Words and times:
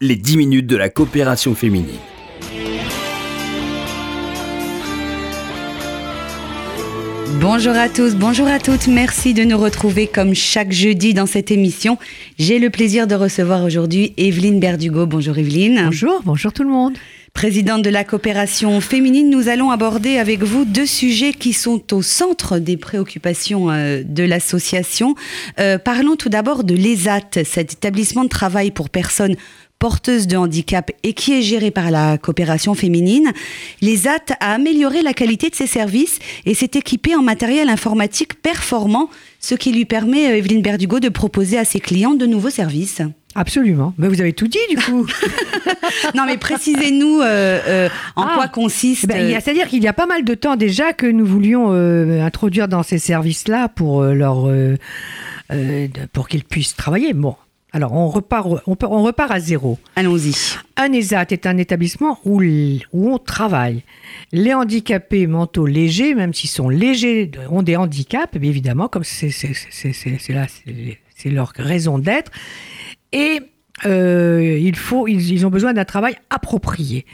les 0.00 0.14
10 0.14 0.36
minutes 0.36 0.66
de 0.68 0.76
la 0.76 0.90
coopération 0.90 1.56
féminine. 1.56 1.98
Bonjour 7.40 7.74
à 7.74 7.88
tous, 7.88 8.14
bonjour 8.14 8.46
à 8.46 8.60
toutes. 8.60 8.86
Merci 8.86 9.34
de 9.34 9.42
nous 9.42 9.58
retrouver 9.58 10.06
comme 10.06 10.34
chaque 10.34 10.70
jeudi 10.70 11.14
dans 11.14 11.26
cette 11.26 11.50
émission. 11.50 11.98
J'ai 12.38 12.60
le 12.60 12.70
plaisir 12.70 13.08
de 13.08 13.16
recevoir 13.16 13.64
aujourd'hui 13.64 14.14
Evelyne 14.16 14.60
Berdugo. 14.60 15.06
Bonjour 15.06 15.36
Evelyne. 15.36 15.82
Bonjour, 15.86 16.22
bonjour 16.24 16.52
tout 16.52 16.62
le 16.62 16.70
monde. 16.70 16.96
Présidente 17.34 17.82
de 17.82 17.90
la 17.90 18.04
coopération 18.04 18.80
féminine, 18.80 19.30
nous 19.30 19.48
allons 19.48 19.70
aborder 19.70 20.18
avec 20.18 20.42
vous 20.42 20.64
deux 20.64 20.86
sujets 20.86 21.32
qui 21.32 21.52
sont 21.52 21.92
au 21.92 22.02
centre 22.02 22.58
des 22.58 22.76
préoccupations 22.76 23.70
euh, 23.70 24.02
de 24.04 24.24
l'association. 24.24 25.14
Euh, 25.60 25.78
parlons 25.78 26.16
tout 26.16 26.28
d'abord 26.28 26.64
de 26.64 26.74
l'ESAT, 26.74 27.44
cet 27.44 27.74
établissement 27.74 28.24
de 28.24 28.28
travail 28.28 28.70
pour 28.70 28.90
personnes 28.90 29.36
porteuse 29.78 30.26
de 30.26 30.36
handicap 30.36 30.90
et 31.04 31.12
qui 31.12 31.32
est 31.38 31.42
gérée 31.42 31.70
par 31.70 31.90
la 31.90 32.18
coopération 32.18 32.74
féminine, 32.74 33.32
l'ESAT 33.80 34.34
a 34.40 34.54
amélioré 34.54 35.02
la 35.02 35.12
qualité 35.14 35.50
de 35.50 35.54
ses 35.54 35.66
services 35.68 36.18
et 36.46 36.54
s'est 36.54 36.70
équipé 36.74 37.14
en 37.14 37.22
matériel 37.22 37.68
informatique 37.68 38.40
performant, 38.42 39.08
ce 39.40 39.54
qui 39.54 39.70
lui 39.72 39.84
permet, 39.84 40.30
euh, 40.30 40.36
Evelyne 40.36 40.62
Berdugo, 40.62 40.98
de 40.98 41.08
proposer 41.08 41.58
à 41.58 41.64
ses 41.64 41.78
clients 41.80 42.14
de 42.14 42.26
nouveaux 42.26 42.50
services. 42.50 43.02
Absolument. 43.36 43.94
Mais 43.98 44.08
vous 44.08 44.20
avez 44.20 44.32
tout 44.32 44.48
dit 44.48 44.58
du 44.68 44.76
coup. 44.78 45.06
non, 46.16 46.24
mais 46.26 46.38
précisez-nous 46.38 47.20
euh, 47.20 47.60
euh, 47.68 47.88
en 48.16 48.22
Ah. 48.24 48.32
quoi 48.34 48.48
consiste. 48.48 49.06
Ben, 49.06 49.28
y 49.30 49.34
a- 49.34 49.40
C'est-à-dire 49.40 49.68
qu'il 49.68 49.82
y 49.82 49.86
a 49.88 49.92
pas 49.92 50.06
mal 50.06 50.24
de 50.24 50.34
temps 50.34 50.56
déjà 50.56 50.92
que 50.92 51.06
nous 51.06 51.26
voulions 51.26 51.70
introduire 52.24 52.66
dans 52.66 52.82
ces 52.82 52.98
services-là 52.98 53.68
pour 53.68 54.02
leur 54.02 54.50
pour 56.12 56.28
qu'ils 56.28 56.44
puissent 56.44 56.74
travailler. 56.74 57.12
Bon, 57.12 57.36
alors 57.72 57.92
on 57.92 58.08
repart 58.08 58.46
on, 58.66 58.76
peut- 58.76 58.86
on 58.88 59.02
repart 59.02 59.30
à 59.30 59.40
zéro. 59.40 59.78
Allons-y. 59.96 60.32
Un 60.76 60.92
ESAT 60.92 61.26
est 61.30 61.46
un 61.46 61.56
établissement 61.58 62.18
où, 62.24 62.42
où 62.42 63.10
on 63.12 63.18
travaille. 63.18 63.82
Les 64.32 64.54
handicapés 64.54 65.26
mentaux 65.26 65.66
légers, 65.66 66.14
même 66.14 66.32
s'ils 66.32 66.50
sont 66.50 66.68
légers, 66.68 67.30
ont 67.50 67.62
des 67.62 67.76
handicaps, 67.76 68.36
bien 68.38 68.48
évidemment, 68.50 68.88
comme 68.88 69.04
c'est 69.04 69.30
c'est- 69.30 69.52
c'est- 69.70 69.92
c'est- 69.92 70.18
c'est 70.18 70.32
là, 70.32 70.46
c'est- 70.48 70.98
c'est 71.14 71.30
leur 71.30 71.52
raison 71.56 71.98
d'être. 71.98 72.30
Et 73.12 73.40
euh, 73.86 74.58
il 74.60 74.76
faut, 74.76 75.06
ils, 75.06 75.32
ils 75.32 75.46
ont 75.46 75.50
besoin 75.50 75.72
d'un 75.72 75.84
travail 75.84 76.16
approprié. 76.30 77.04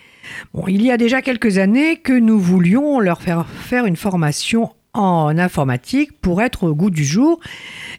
Bon, 0.55 0.67
il 0.69 0.83
y 0.83 0.91
a 0.91 0.97
déjà 0.97 1.21
quelques 1.21 1.59
années 1.59 1.97
que 1.97 2.13
nous 2.13 2.39
voulions 2.39 3.01
leur 3.01 3.21
faire 3.21 3.47
faire 3.47 3.85
une 3.87 3.97
formation 3.97 4.71
en 4.95 5.37
informatique 5.37 6.19
pour 6.21 6.41
être 6.41 6.65
au 6.65 6.75
goût 6.75 6.91
du 6.91 7.05
jour 7.05 7.41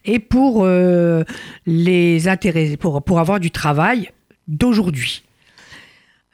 et 0.05 0.19
pour 0.19 0.63
euh, 0.63 1.23
les 1.65 2.27
intéresser, 2.27 2.77
pour, 2.77 3.03
pour 3.03 3.19
avoir 3.19 3.39
du 3.39 3.51
travail 3.51 4.11
d'aujourd'hui. 4.47 5.23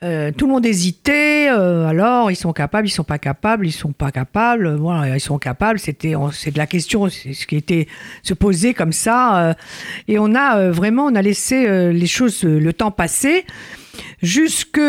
Euh, 0.04 0.32
tout 0.36 0.48
le 0.48 0.54
monde 0.54 0.66
hésitait. 0.66 1.48
euh, 1.52 1.86
alors, 1.88 2.32
ils 2.32 2.36
sont 2.36 2.54
capables, 2.54 2.88
ils 2.88 2.92
sont 2.92 3.04
pas 3.04 3.20
capables, 3.20 3.68
ils 3.68 3.72
sont 3.72 3.92
pas 3.92 4.12
capables. 4.12 4.76
Voilà, 4.76 5.16
ils 5.16 5.20
sont 5.20 5.38
capables. 5.38 5.78
C'était, 5.78 6.14
c'est 6.32 6.52
de 6.52 6.58
la 6.58 6.66
question, 6.66 7.08
c'est 7.10 7.34
ce 7.34 7.46
qui 7.46 7.56
était 7.56 7.88
se 8.24 8.34
poser 8.34 8.74
comme 8.74 8.94
ça. 8.94 9.56
et 10.08 10.18
on 10.18 10.34
a 10.34 10.72
vraiment, 10.72 11.06
on 11.06 11.16
a 11.16 11.22
laissé 11.22 11.92
les 11.94 12.08
choses, 12.08 12.44
le 12.44 12.74
temps 12.74 12.90
passer, 12.90 13.46
jusque 14.24 14.82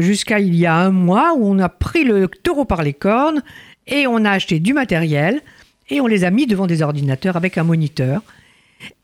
jusqu'à 0.00 0.38
il 0.38 0.54
y 0.54 0.66
a 0.66 0.74
un 0.74 0.90
mois 0.90 1.32
où 1.34 1.46
on 1.46 1.58
a 1.58 1.70
pris 1.70 2.04
le 2.04 2.28
taureau 2.28 2.66
par 2.66 2.82
les 2.82 2.92
cornes 2.92 3.42
et 3.86 4.06
on 4.06 4.24
a 4.24 4.30
acheté 4.30 4.60
du 4.60 4.72
matériel 4.72 5.42
et 5.88 6.00
on 6.00 6.06
les 6.06 6.24
a 6.24 6.30
mis 6.30 6.46
devant 6.46 6.66
des 6.66 6.82
ordinateurs 6.82 7.36
avec 7.36 7.58
un 7.58 7.64
moniteur. 7.64 8.22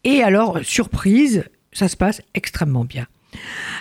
Et 0.04 0.22
alors, 0.22 0.58
surprise, 0.62 1.44
ça 1.72 1.88
se 1.88 1.96
passe 1.96 2.22
extrêmement 2.34 2.84
bien. 2.84 3.06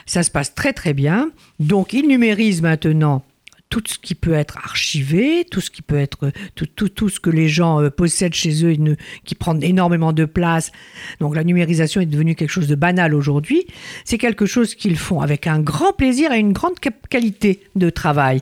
Ça 0.05 0.23
se 0.23 0.31
passe 0.31 0.55
très 0.55 0.73
très 0.73 0.93
bien. 0.93 1.31
Donc 1.59 1.93
ils 1.93 2.07
numérisent 2.07 2.61
maintenant 2.61 3.23
tout 3.71 3.81
ce 3.87 3.97
qui 3.97 4.15
peut 4.15 4.33
être 4.33 4.57
archivé, 4.57 5.45
tout 5.49 5.61
ce 5.61 5.71
qui 5.71 5.81
peut 5.81 5.97
être 5.97 6.31
tout, 6.55 6.67
tout, 6.67 6.89
tout 6.89 7.07
ce 7.07 7.21
que 7.21 7.29
les 7.29 7.47
gens 7.47 7.81
euh, 7.81 7.89
possèdent 7.89 8.33
chez 8.33 8.65
eux, 8.65 8.75
qui 9.23 9.33
prend 9.33 9.57
énormément 9.59 10.11
de 10.11 10.25
place. 10.25 10.73
Donc 11.21 11.35
la 11.35 11.45
numérisation 11.45 12.01
est 12.01 12.05
devenue 12.05 12.35
quelque 12.35 12.49
chose 12.49 12.67
de 12.67 12.75
banal 12.75 13.15
aujourd'hui. 13.15 13.65
C'est 14.03 14.17
quelque 14.17 14.45
chose 14.45 14.75
qu'ils 14.75 14.97
font 14.97 15.21
avec 15.21 15.47
un 15.47 15.59
grand 15.59 15.93
plaisir 15.93 16.33
et 16.33 16.39
une 16.39 16.51
grande 16.51 16.75
qualité 17.09 17.61
de 17.75 17.89
travail. 17.89 18.41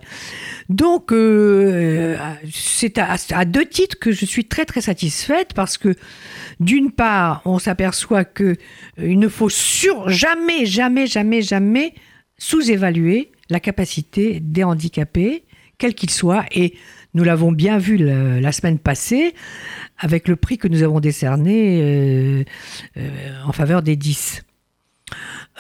Donc 0.68 1.12
euh, 1.12 2.18
c'est 2.52 2.98
à, 2.98 3.46
deux 3.46 3.66
titres 3.66 3.98
que 4.00 4.12
je 4.12 4.26
suis 4.26 4.46
très 4.46 4.66
très 4.66 4.82
satisfaite 4.82 5.54
parce 5.54 5.78
que 5.78 5.96
d'une 6.60 6.92
part, 6.92 7.42
on 7.46 7.60
s'aperçoit 7.60 8.26
que 8.26 8.44
euh, 8.44 8.56
il 8.98 9.20
ne 9.20 9.28
faut 9.28 9.50
sur 9.50 10.10
jamais, 10.10 10.66
jamais, 10.66 11.08
jamais, 11.08 11.42
jamais 11.42 11.94
sous-évaluer 12.38 13.32
la 13.50 13.60
capacité 13.60 14.40
des 14.40 14.64
handicapés, 14.64 15.44
quels 15.78 15.96
qu'ils 15.96 16.12
soient. 16.12 16.46
Et 16.52 16.76
nous 17.14 17.24
l'avons 17.24 17.52
bien 17.52 17.78
vu 17.78 17.98
la 17.98 18.52
semaine 18.52 18.78
passée 18.78 19.34
avec 19.98 20.28
le 20.28 20.36
prix 20.36 20.58
que 20.58 20.68
nous 20.68 20.84
avons 20.84 21.00
décerné 21.00 21.82
euh, 21.82 22.44
euh, 22.98 23.44
en 23.46 23.52
faveur 23.52 23.82
des 23.82 23.96
10. 23.96 24.44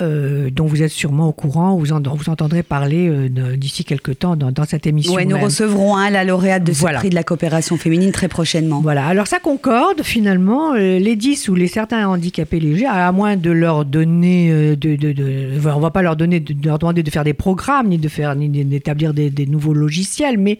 Euh, 0.02 0.50
dont 0.52 0.66
vous 0.66 0.82
êtes 0.84 0.92
sûrement 0.92 1.28
au 1.28 1.32
courant, 1.32 1.76
vous, 1.78 1.92
en- 1.92 2.02
vous 2.02 2.30
entendrez 2.30 2.64
parler 2.64 3.08
euh, 3.10 3.56
d'ici 3.58 3.84
quelques 3.84 4.20
temps 4.20 4.36
dans, 4.36 4.52
dans 4.52 4.66
cette 4.66 4.88
émission. 4.88 5.14
Ouais, 5.14 5.26
nous 5.26 5.36
même. 5.36 5.44
recevrons 5.46 5.96
hein, 5.96 6.10
la 6.10 6.24
lauréate 6.24 6.64
de 6.64 6.74
ce 6.74 6.80
Voilà. 6.80 7.00
prix 7.00 7.10
de 7.10 7.16
la 7.16 7.24
coopération 7.24 7.78
féminine 7.78 8.12
très 8.12 8.28
prochainement. 8.28 8.82
Voilà, 8.82 9.06
alors 9.08 9.28
ça 9.28 9.40
concorde 9.40 10.02
finalement, 10.04 10.74
euh, 10.74 11.00
les 11.00 11.16
10 11.16 11.50
ou 11.50 11.56
les 11.56 11.68
certains 11.68 12.08
handicapés 12.08 12.60
légers, 12.60 12.86
à 12.88 13.12
moins 13.12 13.36
de 13.36 13.52
leur 13.52 13.86
donner, 13.86 14.76
de, 14.76 14.96
de, 14.96 15.12
de- 15.12 15.50
on 15.74 15.80
va 15.80 15.92
pas 15.92 16.02
leur 16.02 16.16
donner, 16.16 16.40
de, 16.40 16.56
leur 16.66 16.80
demander 16.80 17.04
de 17.04 17.10
faire 17.10 17.24
des 17.24 17.34
programmes, 17.34 17.88
ni 17.90 17.98
de 17.98 18.08
faire, 18.10 18.36
ni 18.36 18.50
d'établir 18.50 19.14
des, 19.14 19.30
des 19.30 19.46
nouveaux 19.46 19.74
logiciels, 19.74 20.38
mais 20.38 20.58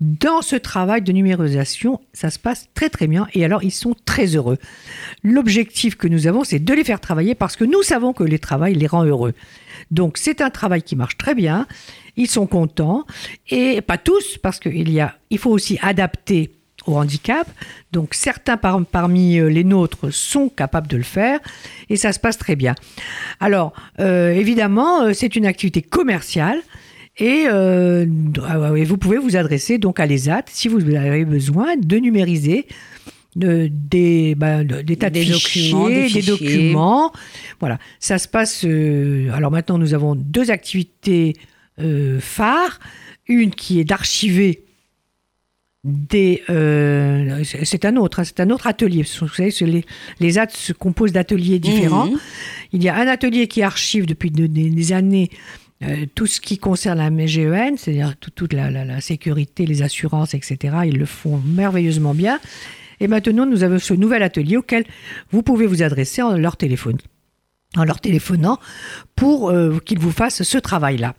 dans 0.00 0.42
ce 0.42 0.56
travail 0.56 1.02
de 1.02 1.12
numérisation, 1.12 2.00
ça 2.12 2.30
se 2.30 2.38
passe 2.38 2.68
très 2.74 2.88
très 2.88 3.06
bien, 3.06 3.26
et 3.34 3.44
alors 3.44 3.62
ils 3.64 3.70
sont 3.72 3.94
très 4.04 4.26
heureux. 4.36 4.58
L'objectif 5.24 5.96
que 5.96 6.06
nous 6.08 6.26
avons, 6.26 6.44
c'est 6.44 6.58
de 6.58 6.72
les 6.72 6.84
faire 6.84 7.00
travailler 7.00 7.34
parce 7.34 7.56
que 7.56 7.64
nous 7.64 7.82
savons 7.82 8.12
que 8.12 8.22
les 8.24 8.38
travail 8.68 8.74
les 8.74 8.86
rend 8.86 9.04
heureux. 9.04 9.34
Donc 9.90 10.18
c'est 10.18 10.40
un 10.40 10.50
travail 10.50 10.82
qui 10.82 10.96
marche 10.96 11.16
très 11.16 11.34
bien, 11.34 11.66
ils 12.16 12.28
sont 12.28 12.46
contents, 12.46 13.04
et 13.48 13.80
pas 13.80 13.96
tous, 13.98 14.38
parce 14.42 14.58
qu'il 14.58 14.90
y 14.90 15.00
a, 15.00 15.16
il 15.30 15.38
faut 15.38 15.50
aussi 15.50 15.78
adapter 15.82 16.50
au 16.86 16.96
handicap. 16.96 17.46
Donc 17.92 18.14
certains 18.14 18.56
par- 18.56 18.84
parmi 18.84 19.38
euh, 19.38 19.48
les 19.48 19.64
nôtres 19.64 20.12
sont 20.12 20.48
capables 20.48 20.88
de 20.88 20.96
le 20.96 21.02
faire 21.02 21.38
et 21.88 21.96
ça 21.96 22.12
se 22.12 22.18
passe 22.20 22.38
très 22.38 22.56
bien. 22.56 22.74
Alors 23.40 23.72
euh, 24.00 24.32
évidemment, 24.32 25.02
euh, 25.02 25.12
c'est 25.14 25.36
une 25.36 25.46
activité 25.46 25.82
commerciale. 25.82 26.60
Et, 27.20 27.46
et 27.46 28.84
vous 28.84 28.96
pouvez 28.96 29.18
vous 29.18 29.34
adresser 29.34 29.78
donc 29.78 29.98
à 29.98 30.06
l'ESAT 30.06 30.44
si 30.52 30.68
vous 30.68 30.94
avez 30.94 31.24
besoin 31.24 31.74
de 31.76 31.96
numériser 31.98 32.68
de- 33.38 33.70
des, 33.72 34.34
bah, 34.34 34.64
de- 34.64 34.82
des 34.82 34.96
tas 34.96 35.10
de 35.10 35.18
fichiers, 35.20 35.70
documents, 35.70 35.88
des 35.88 35.94
des 36.02 36.08
fichiers. 36.08 36.22
documents. 36.22 37.12
Voilà, 37.60 37.78
ça 38.00 38.18
se 38.18 38.28
passe. 38.28 38.64
euh, 38.64 39.30
alors 39.32 39.50
maintenant, 39.50 39.78
nous 39.78 39.94
avons 39.94 40.14
deux 40.14 40.50
activités 40.50 41.34
euh, 41.80 42.18
phares. 42.20 42.78
Une 43.28 43.50
qui 43.50 43.78
est 43.80 43.84
d'archiver 43.84 44.64
des. 45.84 46.42
euh, 46.50 47.42
c'est 47.64 47.84
un 47.84 47.96
autre, 47.96 48.20
hein, 48.20 48.24
c'est 48.24 48.40
un 48.40 48.50
autre 48.50 48.66
atelier. 48.66 49.02
Vous 49.20 49.28
savez, 49.28 49.50
les, 49.60 49.84
les 50.20 50.38
AT 50.38 50.48
se 50.50 50.72
composent 50.72 51.12
d'ateliers 51.12 51.58
différents. 51.58 52.06
Mhm. 52.06 52.18
Il 52.72 52.82
y 52.82 52.88
a 52.88 52.96
un 52.96 53.06
atelier 53.06 53.46
qui 53.46 53.62
archive 53.62 54.06
depuis 54.06 54.30
de- 54.30 54.46
des, 54.46 54.92
années 54.92 55.28
euh, 55.84 56.06
tout 56.14 56.26
ce 56.26 56.40
qui 56.40 56.58
concerne 56.58 56.98
la 56.98 57.10
MGEN, 57.10 57.76
c'est-à-dire 57.76 58.16
tout- 58.18 58.30
toute 58.30 58.52
la, 58.52 58.70
la- 58.70 58.84
la 58.84 59.00
sécurité, 59.00 59.64
les 59.66 59.82
assurances, 59.82 60.34
etc. 60.34 60.56
Ils 60.86 60.98
le 60.98 61.06
font 61.06 61.40
merveilleusement 61.46 62.14
bien. 62.14 62.40
Et 63.00 63.08
maintenant, 63.08 63.46
nous 63.46 63.62
avons 63.62 63.78
ce 63.78 63.94
nouvel 63.94 64.22
atelier 64.22 64.56
auquel 64.56 64.84
vous 65.30 65.42
pouvez 65.42 65.66
vous 65.66 65.82
adresser 65.82 66.22
en 66.22 66.36
leur 66.36 66.56
téléphone, 66.56 66.98
en 67.76 67.84
leur 67.84 68.00
téléphonant 68.00 68.58
pour 69.16 69.50
euh, 69.50 69.78
qu'ils 69.84 69.98
vous 69.98 70.12
fassent 70.12 70.42
ce 70.42 70.58
travail-là. 70.58 71.14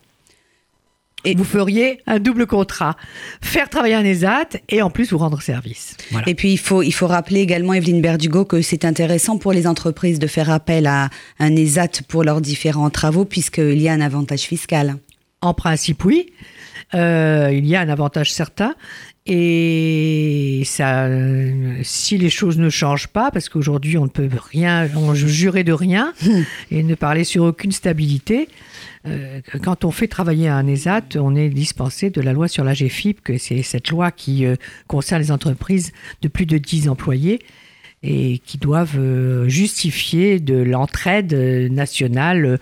Et- 1.24 1.34
vous 1.34 1.44
feriez 1.44 2.00
un 2.06 2.18
double 2.18 2.46
contrat, 2.46 2.96
faire 3.42 3.68
travailler 3.68 3.94
un 3.94 4.04
ESAT 4.04 4.56
et 4.70 4.80
en 4.80 4.88
plus 4.88 5.12
vous 5.12 5.18
rendre 5.18 5.42
service. 5.42 5.96
Voilà. 6.12 6.26
Et 6.28 6.34
puis 6.34 6.50
il 6.52 6.58
faut, 6.58 6.82
il 6.82 6.92
faut 6.92 7.06
rappeler 7.06 7.40
également, 7.40 7.74
Evelyne 7.74 8.00
Berdugo, 8.00 8.46
que 8.46 8.62
c'est 8.62 8.86
intéressant 8.86 9.36
pour 9.36 9.52
les 9.52 9.66
entreprises 9.66 10.18
de 10.18 10.26
faire 10.26 10.48
appel 10.50 10.86
à 10.86 11.10
un 11.38 11.54
ESAT 11.56 12.04
pour 12.08 12.24
leurs 12.24 12.40
différents 12.40 12.88
travaux, 12.88 13.26
puisqu'il 13.26 13.80
y 13.82 13.88
a 13.88 13.92
un 13.92 14.00
avantage 14.00 14.42
fiscal. 14.42 14.96
En 15.42 15.52
principe, 15.52 16.04
oui. 16.06 16.32
Euh, 16.94 17.50
il 17.52 17.66
y 17.66 17.76
a 17.76 17.80
un 17.80 17.88
avantage 17.90 18.32
certain. 18.32 18.74
Et 19.26 20.62
ça, 20.64 21.08
si 21.82 22.16
les 22.16 22.30
choses 22.30 22.58
ne 22.58 22.70
changent 22.70 23.08
pas, 23.08 23.30
parce 23.30 23.48
qu'aujourd'hui 23.48 23.98
on 23.98 24.04
ne 24.04 24.08
peut 24.08 24.28
rien, 24.50 24.88
on 24.96 25.14
jurer 25.14 25.62
de 25.62 25.72
rien 25.72 26.14
et 26.70 26.82
ne 26.82 26.94
parler 26.94 27.24
sur 27.24 27.44
aucune 27.44 27.72
stabilité, 27.72 28.48
euh, 29.06 29.40
quand 29.62 29.84
on 29.84 29.90
fait 29.90 30.08
travailler 30.08 30.48
un 30.48 30.66
ESAT, 30.66 31.16
on 31.16 31.34
est 31.34 31.48
dispensé 31.48 32.10
de 32.10 32.20
la 32.20 32.32
loi 32.32 32.48
sur 32.48 32.64
la 32.64 32.74
GFIP, 32.74 33.22
que 33.22 33.38
c'est 33.38 33.62
cette 33.62 33.90
loi 33.90 34.10
qui 34.10 34.44
euh, 34.44 34.56
concerne 34.88 35.22
les 35.22 35.32
entreprises 35.32 35.92
de 36.22 36.28
plus 36.28 36.46
de 36.46 36.58
10 36.58 36.88
employés 36.88 37.40
et 38.02 38.38
qui 38.38 38.58
doivent 38.58 38.98
euh, 38.98 39.48
justifier 39.48 40.40
de 40.40 40.56
l'entraide 40.56 41.34
nationale 41.70 42.58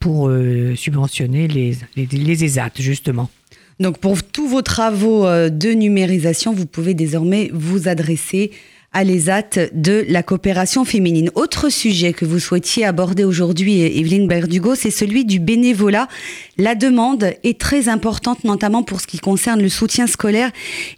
pour 0.00 0.30
subventionner 0.74 1.48
les, 1.48 1.78
les, 1.96 2.04
les 2.04 2.44
ESAT, 2.44 2.72
justement. 2.78 3.30
Donc 3.78 3.98
pour 3.98 4.22
tous 4.22 4.48
vos 4.48 4.62
travaux 4.62 5.24
de 5.26 5.72
numérisation, 5.72 6.52
vous 6.52 6.66
pouvez 6.66 6.94
désormais 6.94 7.50
vous 7.52 7.88
adresser 7.88 8.52
à 8.96 9.04
l'ESAT 9.04 9.68
de 9.74 10.06
la 10.08 10.22
coopération 10.22 10.86
féminine. 10.86 11.30
Autre 11.34 11.68
sujet 11.68 12.14
que 12.14 12.24
vous 12.24 12.38
souhaitiez 12.38 12.86
aborder 12.86 13.24
aujourd'hui, 13.24 13.82
Evelyne 13.82 14.26
Berdugo, 14.26 14.74
c'est 14.74 14.90
celui 14.90 15.26
du 15.26 15.38
bénévolat. 15.38 16.08
La 16.56 16.74
demande 16.74 17.34
est 17.44 17.60
très 17.60 17.90
importante, 17.90 18.44
notamment 18.44 18.82
pour 18.82 19.02
ce 19.02 19.06
qui 19.06 19.18
concerne 19.18 19.60
le 19.60 19.68
soutien 19.68 20.06
scolaire 20.06 20.50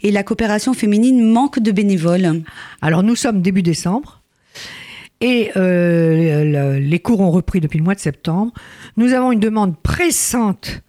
et 0.04 0.12
la 0.12 0.22
coopération 0.22 0.74
féminine 0.74 1.28
manque 1.28 1.58
de 1.58 1.72
bénévoles. 1.72 2.42
Alors 2.82 3.02
nous 3.02 3.16
sommes 3.16 3.42
début 3.42 3.62
décembre. 3.62 4.22
Et 5.20 5.50
euh, 5.56 6.78
les 6.78 7.00
cours 7.00 7.20
ont 7.20 7.32
repris 7.32 7.58
depuis 7.58 7.78
le 7.78 7.84
mois 7.84 7.96
de 7.96 8.00
septembre. 8.00 8.52
Nous 8.96 9.12
avons 9.12 9.32
une 9.32 9.40
demande 9.40 9.76
pressante 9.76 10.82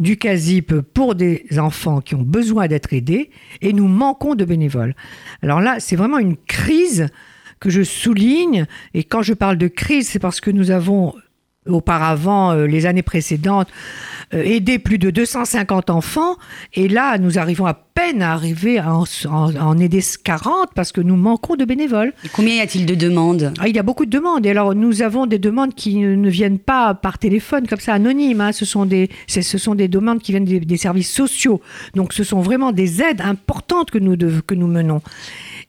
du 0.00 0.16
CASIP 0.16 0.80
pour 0.80 1.14
des 1.14 1.46
enfants 1.58 2.00
qui 2.00 2.14
ont 2.14 2.22
besoin 2.22 2.66
d'être 2.66 2.92
aidés 2.92 3.30
et 3.60 3.72
nous 3.72 3.88
manquons 3.88 4.34
de 4.34 4.44
bénévoles. 4.44 4.94
Alors 5.42 5.60
là, 5.60 5.76
c'est 5.78 5.96
vraiment 5.96 6.18
une 6.18 6.36
crise 6.36 7.08
que 7.60 7.70
je 7.70 7.82
souligne 7.82 8.66
et 8.92 9.04
quand 9.04 9.22
je 9.22 9.34
parle 9.34 9.56
de 9.56 9.68
crise, 9.68 10.08
c'est 10.08 10.18
parce 10.18 10.40
que 10.40 10.50
nous 10.50 10.70
avons 10.70 11.14
auparavant, 11.68 12.52
euh, 12.52 12.66
les 12.66 12.86
années 12.86 13.02
précédentes, 13.02 13.68
euh, 14.34 14.42
aidé 14.42 14.78
plus 14.78 14.98
de 14.98 15.10
250 15.10 15.90
enfants. 15.90 16.36
Et 16.74 16.88
là, 16.88 17.18
nous 17.18 17.38
arrivons 17.38 17.66
à 17.66 17.74
peine 17.74 18.22
à 18.22 18.32
arriver 18.32 18.78
à 18.78 18.92
en, 18.94 19.78
aider 19.78 20.00
40 20.24 20.70
parce 20.74 20.92
que 20.92 21.00
nous 21.00 21.16
manquons 21.16 21.56
de 21.56 21.64
bénévoles. 21.64 22.12
Et 22.24 22.28
combien 22.28 22.56
y 22.56 22.60
a-t-il 22.60 22.86
de 22.86 22.94
demandes? 22.94 23.52
Ah, 23.60 23.68
Il 23.68 23.76
y 23.76 23.78
a 23.78 23.82
beaucoup 23.82 24.04
de 24.04 24.10
demandes. 24.10 24.44
Et 24.46 24.50
alors, 24.50 24.74
nous 24.74 25.02
avons 25.02 25.26
des 25.26 25.38
demandes 25.38 25.74
qui 25.74 25.96
ne 25.96 26.28
viennent 26.28 26.58
pas 26.58 26.94
par 26.94 27.18
téléphone, 27.18 27.66
comme 27.66 27.80
ça, 27.80 27.94
anonymes. 27.94 28.40
Hein. 28.40 28.52
Ce, 28.52 28.64
sont 28.64 28.84
des, 28.84 29.10
ce 29.28 29.58
sont 29.58 29.74
des 29.74 29.88
demandes 29.88 30.20
qui 30.20 30.32
viennent 30.32 30.44
des, 30.44 30.76
services 30.76 31.12
sociaux. 31.12 31.60
Donc, 31.94 32.12
ce 32.12 32.24
sont 32.24 32.40
vraiment 32.40 32.72
des 32.72 33.00
aides 33.00 33.20
importantes 33.20 33.90
que 33.90 33.98
nous, 33.98 34.16
que 34.42 34.54
nous 34.54 34.66
menons. 34.66 35.00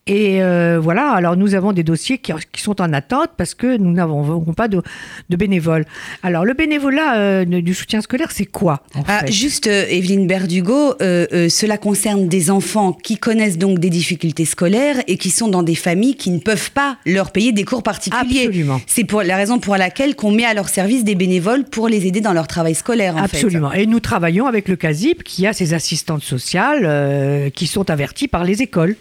Et 0.07 0.43
euh, 0.43 0.79
voilà, 0.79 1.13
alors 1.13 1.35
nous 1.35 1.55
avons 1.55 1.73
des 1.73 1.81
dossiers 1.81 2.19
qui, 2.19 2.31
sont 2.57 2.79
en 2.79 2.93
attente 2.93 3.31
parce 3.37 3.55
que 3.55 3.75
nous 3.75 3.91
n'avons 3.91 4.53
pas 4.53 4.67
de, 4.67 4.83
bénévoles. 5.29 5.83
Alors 6.21 6.45
le 6.45 6.53
bénévolat 6.53 7.17
euh, 7.17 7.45
du 7.45 7.73
soutien 7.73 8.01
scolaire, 8.01 8.29
c'est 8.29 8.45
quoi 8.45 8.83
ah, 9.07 9.25
Juste, 9.25 9.65
euh, 9.65 9.87
Evelyne 9.89 10.27
Berdugo, 10.27 10.93
cela 10.99 11.79
concerne 11.79 12.27
des 12.27 12.51
enfants 12.51 12.93
qui 12.93 13.17
connaissent 13.17 13.57
donc 13.57 13.79
des 13.79 13.89
difficultés 13.89 14.45
scolaires 14.45 14.97
et 15.07 15.17
qui 15.17 15.31
sont 15.31 15.47
dans 15.47 15.63
des 15.63 15.73
familles 15.73 16.13
qui 16.13 16.29
ne 16.29 16.39
peuvent 16.39 16.69
pas 16.69 16.99
leur 17.07 17.31
payer 17.31 17.51
des 17.51 17.63
cours 17.63 17.81
particuliers. 17.81 18.45
Absolument. 18.45 18.81
C'est 18.85 19.05
pour 19.05 19.23
la 19.23 19.35
raison 19.35 19.57
pour 19.57 19.75
laquelle 19.75 20.15
qu'on 20.15 20.29
met 20.29 20.45
à 20.45 20.53
leur 20.53 20.69
service 20.69 21.03
des 21.03 21.15
bénévoles 21.15 21.63
pour 21.63 21.87
les 21.87 22.05
aider 22.05 22.21
dans 22.21 22.33
leur 22.33 22.45
travail 22.45 22.75
scolaire. 22.75 23.17
Absolument. 23.17 23.73
Et 23.73 23.87
nous 23.87 23.99
travaillons 23.99 24.45
avec 24.45 24.67
le 24.67 24.75
CASIP 24.75 25.23
qui 25.23 25.47
a 25.47 25.53
ses 25.53 25.73
assistantes 25.73 26.21
sociales 26.21 27.49
qui 27.53 27.65
sont 27.65 27.89
averties 27.89 28.27
par 28.27 28.43
les 28.43 28.61
écoles. 28.61 28.95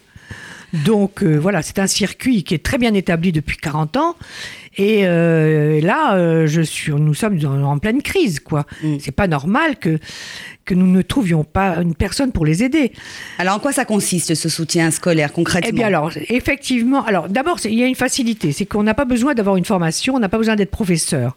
Donc 0.85 1.23
euh, 1.23 1.37
voilà, 1.37 1.62
c'est 1.62 1.79
un 1.79 1.87
circuit 1.87 2.43
qui 2.43 2.55
est 2.55 2.65
très 2.65 2.79
bien 2.79 2.94
établi 2.94 3.31
depuis 3.31 3.56
40 3.56 3.97
ans. 3.97 4.17
Et 4.76 5.06
euh, 5.06 5.81
là, 5.81 6.17
euh, 6.17 6.49
je 6.49 6.61
suis, 6.61 6.93
nous 6.93 7.15
sommes 7.15 7.38
en, 7.44 7.79
pleine 7.79 8.03
crise, 8.03 8.41
quoi. 8.41 8.67
Mm. 8.82 8.97
C'est 8.99 9.12
pas 9.12 9.29
normal 9.29 9.76
que 9.76 10.00
que 10.65 10.75
nous 10.75 10.87
ne 10.87 11.03
trouvions 11.03 11.45
pas 11.45 11.77
une 11.83 11.95
personne 11.95 12.33
pour 12.33 12.47
les 12.47 12.63
aider. 12.63 12.93
Alors, 13.39 13.57
en 13.57 13.59
quoi 13.59 13.73
ça 13.73 13.85
consiste 13.85 14.35
ce 14.35 14.49
soutien 14.49 14.91
scolaire 14.91 15.33
concrètement 15.33 15.69
Eh 15.71 15.73
bien, 15.73 15.87
alors, 15.87 16.11
effectivement, 16.29 17.05
alors 17.05 17.29
d'abord, 17.29 17.59
il 17.65 17.75
y 17.75 17.83
a 17.83 17.87
une 17.87 17.95
facilité, 17.95 18.53
c'est 18.53 18.67
qu'on 18.67 18.83
n'a 18.83 18.95
pas 18.95 19.05
besoin 19.05 19.35
d'avoir 19.35 19.57
une 19.57 19.65
formation, 19.65 20.15
on 20.15 20.19
n'a 20.19 20.29
pas 20.29 20.39
besoin 20.39 20.57
d'être 20.57 20.71
professeur. 20.71 21.37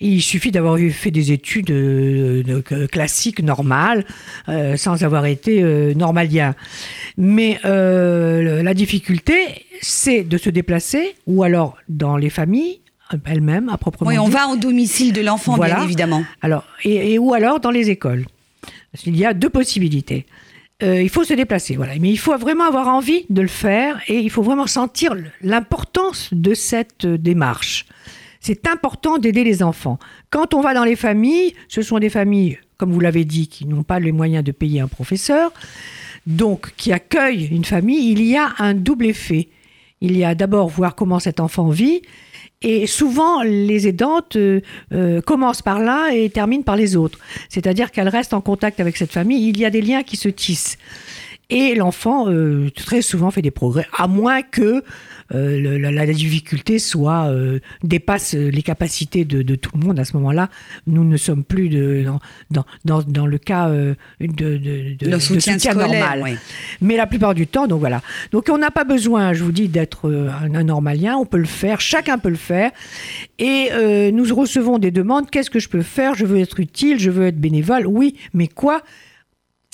Il 0.00 0.20
suffit 0.22 0.50
d'avoir 0.50 0.78
fait 0.90 1.10
des 1.10 1.32
études 1.32 1.70
euh, 1.70 2.62
classiques, 2.90 3.42
normales, 3.42 4.04
euh, 4.48 4.76
sans 4.76 5.02
avoir 5.02 5.26
été 5.26 5.62
euh, 5.62 5.94
normalien. 5.94 6.54
Mais 7.16 7.58
la 7.64 8.74
difficulté, 8.74 9.34
c'est 9.80 10.22
de 10.22 10.38
se 10.38 10.50
déplacer, 10.50 11.14
ou 11.26 11.42
alors 11.42 11.76
dans 11.88 12.16
les 12.16 12.30
familles, 12.30 12.80
elles-mêmes, 13.24 13.68
à 13.68 13.78
proprement 13.78 14.10
Oui, 14.10 14.18
on 14.18 14.28
va 14.28 14.48
au 14.48 14.56
domicile 14.56 15.12
de 15.12 15.20
l'enfant, 15.20 15.56
bien 15.56 15.82
évidemment. 15.82 16.24
Alors, 16.42 16.64
et, 16.84 17.18
ou 17.18 17.34
alors 17.34 17.60
dans 17.60 17.70
les 17.70 17.90
écoles. 17.90 18.26
Il 19.04 19.16
y 19.16 19.24
a 19.24 19.34
deux 19.34 19.50
possibilités. 19.50 20.26
Euh, 20.82 21.02
il 21.02 21.08
faut 21.08 21.24
se 21.24 21.34
déplacer, 21.34 21.76
voilà. 21.76 21.94
Mais 21.98 22.10
il 22.10 22.18
faut 22.18 22.36
vraiment 22.36 22.64
avoir 22.64 22.88
envie 22.88 23.24
de 23.30 23.40
le 23.40 23.48
faire 23.48 24.00
et 24.08 24.18
il 24.18 24.30
faut 24.30 24.42
vraiment 24.42 24.66
sentir 24.66 25.14
l'importance 25.40 26.28
de 26.32 26.54
cette 26.54 27.06
euh, 27.06 27.16
démarche. 27.16 27.86
C'est 28.40 28.68
important 28.68 29.18
d'aider 29.18 29.42
les 29.42 29.62
enfants. 29.62 29.98
Quand 30.30 30.54
on 30.54 30.60
va 30.60 30.74
dans 30.74 30.84
les 30.84 30.96
familles, 30.96 31.54
ce 31.68 31.82
sont 31.82 31.98
des 31.98 32.10
familles, 32.10 32.58
comme 32.76 32.92
vous 32.92 33.00
l'avez 33.00 33.24
dit, 33.24 33.48
qui 33.48 33.66
n'ont 33.66 33.82
pas 33.82 33.98
les 33.98 34.12
moyens 34.12 34.44
de 34.44 34.52
payer 34.52 34.80
un 34.80 34.86
professeur, 34.86 35.52
donc 36.26 36.72
qui 36.76 36.92
accueillent 36.92 37.46
une 37.46 37.64
famille, 37.64 38.12
il 38.12 38.22
y 38.22 38.36
a 38.36 38.52
un 38.58 38.74
double 38.74 39.06
effet. 39.06 39.48
Il 40.02 40.16
y 40.16 40.24
a 40.24 40.34
d'abord 40.34 40.68
voir 40.68 40.94
comment 40.94 41.18
cet 41.18 41.40
enfant 41.40 41.70
vit, 41.70 42.02
et 42.62 42.86
souvent, 42.86 43.42
les 43.42 43.86
aidantes 43.86 44.36
euh, 44.36 44.60
euh, 44.92 45.20
commencent 45.20 45.62
par 45.62 45.78
l'un 45.78 46.06
et 46.08 46.30
terminent 46.30 46.62
par 46.62 46.76
les 46.76 46.96
autres. 46.96 47.18
C'est-à-dire 47.50 47.90
qu'elles 47.90 48.08
restent 48.08 48.34
en 48.34 48.40
contact 48.40 48.80
avec 48.80 48.96
cette 48.96 49.12
famille. 49.12 49.48
Il 49.48 49.58
y 49.58 49.64
a 49.66 49.70
des 49.70 49.82
liens 49.82 50.02
qui 50.02 50.16
se 50.16 50.28
tissent. 50.28 50.78
Et 51.48 51.76
l'enfant, 51.76 52.28
euh, 52.28 52.70
très 52.74 53.02
souvent, 53.02 53.30
fait 53.30 53.42
des 53.42 53.52
progrès, 53.52 53.86
à 53.96 54.08
moins 54.08 54.42
que 54.42 54.82
euh, 55.32 55.78
la, 55.78 56.06
difficulté 56.06 56.80
soit 56.80 57.26
euh, 57.28 57.60
dépasse 57.84 58.34
les 58.34 58.62
capacités 58.62 59.24
de, 59.24 59.54
tout 59.54 59.70
le 59.78 59.86
monde. 59.86 60.00
À 60.00 60.04
ce 60.04 60.16
moment-là, 60.16 60.48
nous 60.88 61.04
ne 61.04 61.16
sommes 61.16 61.44
plus 61.44 61.68
de, 61.68 62.04
dans, 62.50 62.64
dans, 62.84 63.02
dans 63.02 63.26
le 63.26 63.38
cas 63.38 63.70
de, 63.70 63.96
de, 64.20 65.18
soutien, 65.20 65.56
normal. 65.74 66.36
Mais 66.80 66.96
la 66.96 67.06
plupart 67.06 67.34
du 67.34 67.46
temps, 67.46 67.68
donc 67.68 67.78
voilà. 67.78 68.02
Donc 68.32 68.48
on 68.50 68.58
n'a 68.58 68.72
pas 68.72 68.84
besoin, 68.84 69.32
je 69.32 69.44
vous 69.44 69.52
dis, 69.52 69.68
d'être 69.68 70.10
un, 70.10 70.52
un, 70.52 70.64
normalien. 70.64 71.16
On 71.16 71.26
peut 71.26 71.38
le 71.38 71.44
faire, 71.44 71.80
chacun 71.80 72.18
peut 72.18 72.28
le 72.28 72.34
faire. 72.34 72.72
Et 73.38 73.70
nous 74.10 74.34
recevons 74.34 74.78
des 74.78 74.90
demandes. 74.90 75.30
Qu'est-ce 75.30 75.50
que 75.50 75.60
je 75.60 75.68
peux 75.68 75.82
faire? 75.82 76.16
Je 76.16 76.26
veux 76.26 76.40
être 76.40 76.58
utile, 76.58 76.98
je 76.98 77.10
veux 77.10 77.28
être 77.28 77.40
bénévole. 77.40 77.86
Oui, 77.86 78.16
mais 78.34 78.48
quoi? 78.48 78.82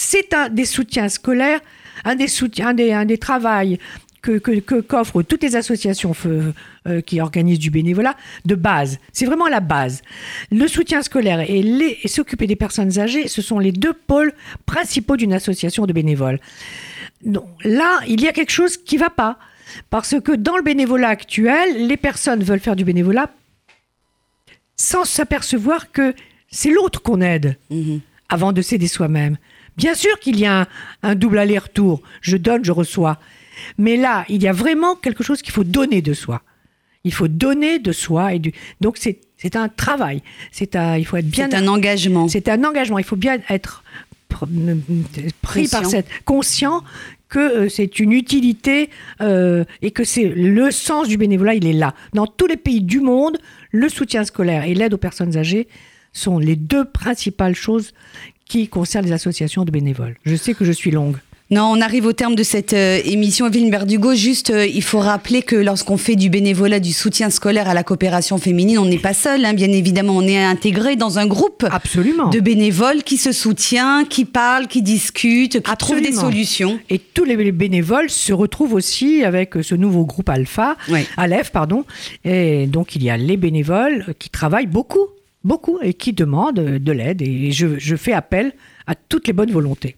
C'est 0.02 0.34
un 0.34 0.48
des 0.48 0.64
soutiens 0.64 1.08
scolaires, 1.08 1.60
un 2.04 2.16
des 2.16 2.28
soutiens, 2.28 2.68
un 2.68 2.74
des, 2.74 2.92
un 2.92 3.04
des 3.04 3.18
travails 3.18 3.78
que, 4.20 4.38
qu'offrent 4.80 5.22
toutes 5.22 5.42
les 5.42 5.56
associations 5.56 6.12
euh, 6.26 7.00
qui 7.00 7.20
organisent 7.20 7.58
du 7.58 7.70
bénévolat 7.70 8.16
de 8.44 8.54
base. 8.54 8.98
C'est 9.12 9.26
vraiment 9.26 9.48
la 9.48 9.60
base. 9.60 10.02
Le 10.50 10.66
soutien 10.68 11.02
scolaire 11.02 11.40
et, 11.40 11.98
s'occuper 12.06 12.46
des 12.46 12.56
personnes 12.56 12.98
âgées, 12.98 13.28
ce 13.28 13.42
sont 13.42 13.58
les 13.58 13.72
deux 13.72 13.92
pôles 13.92 14.32
principaux 14.66 15.16
d'une 15.16 15.32
association 15.32 15.86
de 15.86 15.92
bénévoles. 15.92 16.40
Donc, 17.24 17.46
là, 17.64 18.00
il 18.06 18.20
y 18.20 18.28
a 18.28 18.32
quelque 18.32 18.52
chose 18.52 18.76
qui 18.76 18.96
ne 18.96 19.00
va 19.00 19.10
pas. 19.10 19.38
Parce 19.88 20.20
que 20.20 20.32
dans 20.32 20.56
le 20.56 20.62
bénévolat 20.62 21.08
actuel, 21.08 21.86
les 21.86 21.96
personnes 21.96 22.42
veulent 22.42 22.60
faire 22.60 22.76
du 22.76 22.84
bénévolat 22.84 23.30
sans 24.76 25.04
s'apercevoir 25.04 25.92
que 25.92 26.14
c'est 26.50 26.70
l'autre 26.70 27.02
qu'on 27.02 27.20
aide 27.20 27.56
mmh 27.70 27.98
avant 28.32 28.52
de 28.52 28.62
s'aider 28.62 28.88
soi-même. 28.88 29.36
Bien 29.76 29.94
sûr 29.94 30.18
qu'il 30.20 30.38
y 30.38 30.46
a 30.46 30.68
un, 31.02 31.14
double 31.14 31.38
aller-retour. 31.38 32.02
Je 32.20 32.36
donne, 32.36 32.64
je 32.64 32.72
reçois. 32.72 33.18
Mais 33.78 33.96
là, 33.96 34.24
il 34.28 34.42
y 34.42 34.48
a 34.48 34.52
vraiment 34.52 34.96
quelque 34.96 35.22
chose 35.22 35.42
qu'il 35.42 35.52
faut 35.52 35.64
donner 35.64 36.02
de 36.02 36.14
soi. 36.14 36.42
Il 37.04 37.12
faut 37.12 37.28
donner 37.28 37.78
de 37.78 37.92
soi 37.92 38.34
et 38.34 38.38
du. 38.38 38.52
Donc 38.80 38.96
c'est 38.96 39.20
c'est 39.36 39.56
un 39.56 39.68
travail. 39.68 40.22
C'est 40.52 40.76
un. 40.76 40.96
Il 40.96 41.04
faut 41.04 41.16
être 41.16 41.28
bien. 41.28 41.48
C'est 41.50 41.56
un 41.56 41.66
engagement. 41.66 42.28
C'est 42.28 42.48
un 42.48 42.62
engagement. 42.62 42.98
Il 42.98 43.04
faut 43.04 43.16
bien 43.16 43.38
être 43.48 43.82
pris 45.42 45.68
par 45.68 45.84
cette 45.86 46.06
conscient 46.24 46.82
que 47.28 47.38
euh, 47.38 47.68
c'est 47.68 47.98
une 47.98 48.12
utilité 48.12 48.90
euh, 49.20 49.64
et 49.80 49.90
que 49.90 50.04
c'est 50.04 50.28
le 50.28 50.70
sens 50.70 51.08
du 51.08 51.16
bénévolat. 51.16 51.54
Il 51.54 51.66
est 51.66 51.72
là. 51.72 51.94
Dans 52.12 52.26
tous 52.26 52.46
les 52.46 52.56
pays 52.56 52.82
du 52.82 53.00
monde, 53.00 53.38
le 53.70 53.88
soutien 53.88 54.24
scolaire 54.24 54.64
et 54.64 54.74
l'aide 54.74 54.94
aux 54.94 54.98
personnes 54.98 55.36
âgées 55.36 55.66
sont 56.12 56.38
les 56.38 56.56
deux 56.56 56.84
principales 56.84 57.54
choses 57.54 57.94
qui 58.52 58.68
concerne 58.68 59.06
les 59.06 59.12
associations 59.12 59.64
de 59.64 59.70
bénévoles. 59.70 60.16
Je 60.26 60.36
sais 60.36 60.52
que 60.52 60.66
je 60.66 60.72
suis 60.72 60.90
longue. 60.90 61.16
Non, 61.50 61.70
on 61.70 61.80
arrive 61.80 62.04
au 62.04 62.12
terme 62.12 62.34
de 62.34 62.42
cette 62.42 62.74
euh, 62.74 63.00
émission. 63.04 63.46
Evelyne 63.46 63.70
Berdugo, 63.70 64.14
juste, 64.14 64.50
euh, 64.50 64.66
il 64.66 64.82
faut 64.82 64.98
rappeler 64.98 65.40
que 65.40 65.56
lorsqu'on 65.56 65.96
fait 65.96 66.16
du 66.16 66.28
bénévolat, 66.28 66.78
du 66.78 66.92
soutien 66.92 67.30
scolaire 67.30 67.66
à 67.68 67.72
la 67.72 67.82
coopération 67.82 68.36
féminine, 68.36 68.78
on 68.78 68.84
n'est 68.84 68.98
pas 68.98 69.14
seul, 69.14 69.44
hein, 69.46 69.54
bien 69.54 69.70
évidemment. 69.72 70.14
On 70.16 70.26
est 70.26 70.42
intégré 70.42 70.96
dans 70.96 71.18
un 71.18 71.26
groupe 71.26 71.64
Absolument. 71.70 72.28
de 72.28 72.40
bénévoles 72.40 73.02
qui 73.04 73.16
se 73.16 73.32
soutient, 73.32 74.04
qui 74.04 74.26
parlent, 74.26 74.66
qui 74.66 74.82
discutent, 74.82 75.62
qui 75.62 75.76
trouvent 75.76 76.02
des 76.02 76.12
solutions. 76.12 76.78
Et 76.90 76.98
tous 76.98 77.24
les 77.24 77.52
bénévoles 77.52 78.10
se 78.10 78.34
retrouvent 78.34 78.74
aussi 78.74 79.24
avec 79.24 79.54
ce 79.62 79.74
nouveau 79.74 80.04
groupe 80.04 80.28
Alpha, 80.28 80.76
Aleph, 81.16 81.52
pardon. 81.52 81.84
Et 82.24 82.66
donc, 82.66 82.96
il 82.96 83.02
y 83.02 83.08
a 83.08 83.16
les 83.16 83.38
bénévoles 83.38 84.14
qui 84.18 84.28
travaillent 84.28 84.66
beaucoup 84.66 85.08
beaucoup 85.44 85.78
et 85.82 85.94
qui 85.94 86.12
demandent 86.12 86.54
de 86.78 86.92
l'aide. 86.92 87.22
Et 87.22 87.52
je, 87.52 87.96
fais 87.96 88.12
appel 88.12 88.52
à 88.86 88.94
toutes 88.94 89.26
les 89.26 89.32
bonnes 89.32 89.50
volontés. 89.50 89.96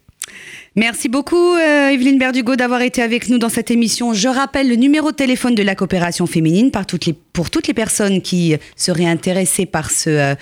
Merci 0.75 1.07
beaucoup, 1.07 1.55
euh, 1.55 1.89
Evelyne 1.89 2.17
Berdugo, 2.17 2.55
d'avoir 2.55 2.81
été 2.81 3.01
avec 3.01 3.29
nous 3.29 3.37
dans 3.37 3.49
cette 3.49 3.71
émission. 3.71 4.13
Je 4.13 4.27
rappelle 4.27 4.67
le 4.67 4.75
numéro 4.75 5.11
de 5.11 5.15
téléphone 5.15 5.55
de 5.55 5.63
la 5.63 5.75
coopération 5.75 6.25
féminine 6.25 6.71
pour 7.31 7.49
toutes 7.49 7.67
les 7.67 7.73
personnes 7.73 8.21
qui 8.21 8.55
seraient 8.75 9.05
intéressées 9.05 9.65
par 9.65 9.89
euh, 10.07 10.35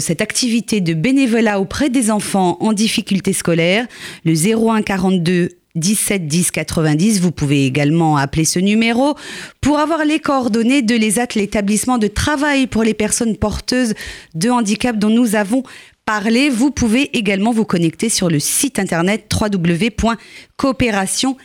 cette 0.00 0.20
activité 0.20 0.80
de 0.80 0.94
bénévolat 0.94 1.60
auprès 1.60 1.90
des 1.90 2.10
enfants 2.10 2.58
en 2.60 2.72
difficulté 2.72 3.32
scolaire. 3.32 3.86
Le 4.24 4.34
01 4.34 4.82
42 4.82 5.50
17 5.74 6.26
10 6.26 6.50
90. 6.50 7.20
Vous 7.20 7.32
pouvez 7.32 7.66
également 7.66 8.16
appeler 8.16 8.44
ce 8.44 8.58
numéro 8.58 9.14
pour 9.60 9.78
avoir 9.78 10.04
les 10.04 10.20
coordonnées 10.20 10.82
de 10.82 10.94
l'ESAT, 10.94 11.28
l'établissement 11.34 11.98
de 11.98 12.08
travail 12.08 12.66
pour 12.66 12.82
les 12.82 12.94
personnes 12.94 13.36
porteuses 13.36 13.94
de 14.34 14.50
handicap 14.50 14.98
dont 14.98 15.10
nous 15.10 15.36
avons 15.36 15.62
parlé. 16.04 16.50
Vous 16.50 16.70
pouvez 16.70 17.16
également 17.16 17.52
vous 17.52 17.64
connecter 17.64 18.08
sur 18.08 18.28
le 18.28 18.40
site 18.40 18.78
internet 18.78 19.30
www.coopération 19.32 21.36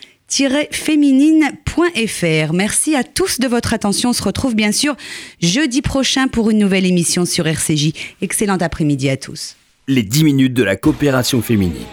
féminine.fr. 0.70 2.52
Merci 2.52 2.94
à 2.94 3.04
tous 3.04 3.40
de 3.40 3.48
votre 3.48 3.74
attention. 3.74 4.10
On 4.10 4.12
se 4.12 4.22
retrouve 4.22 4.54
bien 4.54 4.72
sûr 4.72 4.96
jeudi 5.40 5.82
prochain 5.82 6.28
pour 6.28 6.50
une 6.50 6.58
nouvelle 6.58 6.86
émission 6.86 7.24
sur 7.24 7.46
RCJ. 7.46 7.92
Excellent 8.20 8.58
après-midi 8.58 9.08
à 9.08 9.16
tous. 9.16 9.56
Les 9.86 10.02
10 10.02 10.24
minutes 10.24 10.54
de 10.54 10.62
la 10.62 10.76
coopération 10.76 11.40
féminine. 11.40 11.86